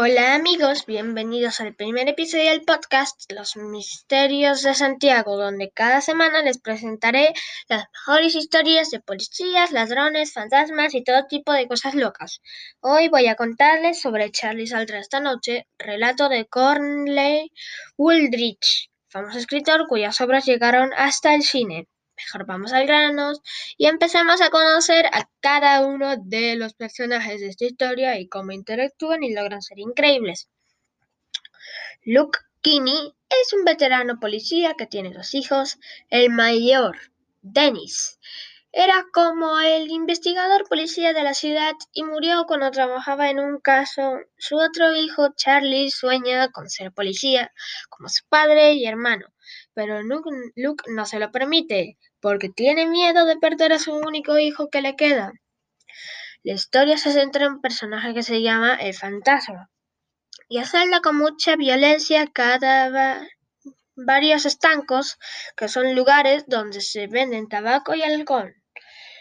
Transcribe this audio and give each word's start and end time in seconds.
Hola 0.00 0.36
amigos, 0.36 0.86
bienvenidos 0.86 1.60
al 1.60 1.74
primer 1.74 2.08
episodio 2.08 2.50
del 2.50 2.62
podcast 2.62 3.20
Los 3.32 3.56
Misterios 3.56 4.62
de 4.62 4.72
Santiago, 4.72 5.36
donde 5.36 5.72
cada 5.72 6.00
semana 6.00 6.40
les 6.40 6.58
presentaré 6.58 7.32
las 7.68 7.86
mejores 7.92 8.36
historias 8.36 8.90
de 8.90 9.00
policías, 9.00 9.72
ladrones, 9.72 10.32
fantasmas 10.32 10.94
y 10.94 11.02
todo 11.02 11.26
tipo 11.26 11.52
de 11.52 11.66
cosas 11.66 11.96
locas. 11.96 12.40
Hoy 12.78 13.08
voy 13.08 13.26
a 13.26 13.34
contarles 13.34 14.00
sobre 14.00 14.30
Charlie 14.30 14.68
saldrá 14.68 15.00
esta 15.00 15.18
noche, 15.18 15.66
relato 15.78 16.28
de 16.28 16.46
Cornley 16.46 17.50
Wooldridge, 17.96 18.90
famoso 19.08 19.38
escritor 19.38 19.88
cuyas 19.88 20.20
obras 20.20 20.46
llegaron 20.46 20.92
hasta 20.96 21.34
el 21.34 21.42
cine. 21.42 21.88
Mejor 22.18 22.46
vamos 22.46 22.72
al 22.72 22.86
grano 22.86 23.32
y 23.76 23.86
empezamos 23.86 24.40
a 24.40 24.50
conocer 24.50 25.06
a 25.06 25.28
cada 25.40 25.86
uno 25.86 26.16
de 26.16 26.56
los 26.56 26.74
personajes 26.74 27.40
de 27.40 27.48
esta 27.48 27.64
historia 27.64 28.18
y 28.18 28.28
cómo 28.28 28.50
interactúan 28.50 29.22
y 29.22 29.32
logran 29.32 29.62
ser 29.62 29.78
increíbles. 29.78 30.48
Luke 32.04 32.38
Kinney 32.60 33.14
es 33.28 33.52
un 33.52 33.64
veterano 33.64 34.18
policía 34.18 34.74
que 34.76 34.86
tiene 34.86 35.12
dos 35.12 35.34
hijos. 35.34 35.78
El 36.10 36.30
mayor, 36.30 36.98
Dennis, 37.42 38.18
era 38.72 39.06
como 39.12 39.58
el 39.60 39.90
investigador 39.90 40.68
policía 40.68 41.12
de 41.12 41.22
la 41.22 41.34
ciudad 41.34 41.72
y 41.92 42.04
murió 42.04 42.44
cuando 42.46 42.70
trabajaba 42.70 43.30
en 43.30 43.40
un 43.40 43.60
caso. 43.60 44.18
Su 44.36 44.56
otro 44.56 44.94
hijo, 44.94 45.28
Charlie, 45.36 45.90
sueña 45.90 46.48
con 46.50 46.68
ser 46.68 46.92
policía, 46.92 47.52
como 47.88 48.08
su 48.08 48.24
padre 48.28 48.74
y 48.74 48.86
hermano, 48.86 49.26
pero 49.74 50.02
Luke 50.02 50.84
no 50.88 51.06
se 51.06 51.18
lo 51.18 51.30
permite 51.32 51.98
porque 52.20 52.48
tiene 52.50 52.86
miedo 52.86 53.24
de 53.24 53.36
perder 53.36 53.72
a 53.72 53.78
su 53.78 53.94
único 53.94 54.38
hijo 54.38 54.68
que 54.70 54.82
le 54.82 54.96
queda. 54.96 55.32
La 56.42 56.52
historia 56.52 56.98
se 56.98 57.12
centra 57.12 57.46
en 57.46 57.54
un 57.54 57.60
personaje 57.60 58.14
que 58.14 58.22
se 58.22 58.42
llama 58.42 58.74
el 58.74 58.94
fantasma 58.94 59.70
y 60.48 60.58
hacerla 60.58 61.00
con 61.00 61.16
mucha 61.16 61.56
violencia 61.56 62.26
cada 62.32 63.26
varios 63.98 64.46
estancos 64.46 65.18
que 65.56 65.68
son 65.68 65.94
lugares 65.94 66.44
donde 66.46 66.80
se 66.80 67.06
venden 67.06 67.48
tabaco 67.48 67.94
y 67.94 68.02
alcohol. 68.02 68.54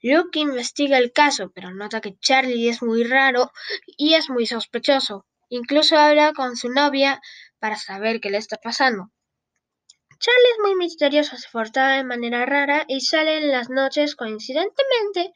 Luke 0.00 0.38
investiga 0.38 0.98
el 0.98 1.12
caso, 1.12 1.50
pero 1.54 1.72
nota 1.72 2.00
que 2.00 2.16
Charlie 2.20 2.68
es 2.68 2.82
muy 2.82 3.02
raro 3.02 3.50
y 3.96 4.14
es 4.14 4.30
muy 4.30 4.46
sospechoso. 4.46 5.26
Incluso 5.48 5.96
habla 5.96 6.32
con 6.34 6.56
su 6.56 6.68
novia 6.68 7.20
para 7.58 7.76
saber 7.76 8.20
qué 8.20 8.30
le 8.30 8.38
está 8.38 8.58
pasando. 8.58 9.10
Charlie 10.20 10.52
es 10.52 10.58
muy 10.62 10.74
misterioso, 10.76 11.36
se 11.36 11.48
porta 11.50 11.96
de 11.96 12.04
manera 12.04 12.44
rara 12.44 12.84
y 12.88 13.00
sale 13.00 13.38
en 13.38 13.50
las 13.50 13.70
noches 13.70 14.14
coincidentemente 14.14 15.32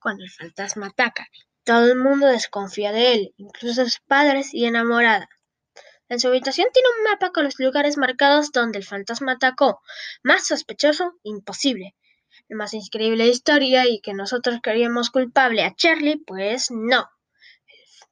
cuando 0.00 0.24
el 0.24 0.30
fantasma 0.30 0.88
ataca. 0.88 1.26
Todo 1.64 1.86
el 1.86 1.98
mundo 1.98 2.26
desconfía 2.26 2.92
de 2.92 3.12
él, 3.12 3.34
incluso 3.38 3.84
sus 3.84 3.98
padres 4.06 4.52
y 4.52 4.66
enamorada. 4.66 5.28
En 6.08 6.20
su 6.20 6.28
habitación 6.28 6.68
tiene 6.72 6.88
un 6.98 7.04
mapa 7.04 7.32
con 7.32 7.44
los 7.44 7.58
lugares 7.58 7.96
marcados 7.96 8.52
donde 8.52 8.78
el 8.78 8.84
fantasma 8.84 9.32
atacó. 9.32 9.80
Más 10.22 10.46
sospechoso, 10.46 11.14
imposible. 11.22 11.94
La 12.48 12.56
más 12.56 12.74
increíble 12.74 13.26
historia 13.26 13.86
y 13.86 14.00
que 14.00 14.14
nosotros 14.14 14.60
queríamos 14.62 15.10
culpable 15.10 15.64
a 15.64 15.74
Charlie, 15.74 16.22
pues 16.24 16.70
no 16.70 17.08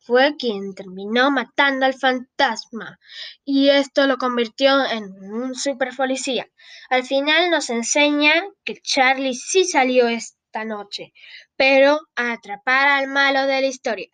fue 0.05 0.37
quien 0.37 0.75
terminó 0.75 1.31
matando 1.31 1.87
al 1.87 1.95
fantasma 1.95 3.01
y 3.43 3.71
esto 3.71 4.07
lo 4.07 4.19
convirtió 4.19 4.85
en 4.85 5.05
un 5.05 5.55
super 5.55 5.97
policía. 5.97 6.47
Al 6.91 7.05
final 7.05 7.51
nos 7.51 7.71
enseña 7.71 8.35
que 8.65 8.77
Charlie 8.83 9.35
sí 9.35 9.65
salió 9.65 10.09
esta 10.09 10.65
noche, 10.67 11.15
pero 11.57 12.01
a 12.17 12.33
atrapar 12.33 12.89
al 12.89 13.09
malo 13.09 13.47
de 13.47 13.63
la 13.63 13.67
historia. 13.67 14.09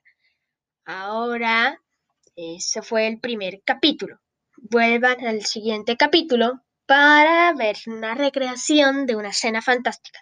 Ahora, 0.85 1.83
ese 2.41 2.83
fue 2.83 3.07
el 3.07 3.21
primer 3.21 3.63
capítulo. 3.65 4.19
Vuelvan 4.57 5.25
al 5.27 5.45
siguiente 5.45 5.97
capítulo 5.97 6.63
para 6.87 7.53
ver 7.55 7.77
una 7.87 8.17
recreación 8.17 9.07
de 9.07 9.15
una 9.15 9.29
escena 9.29 9.63
fantástica. 9.63 10.19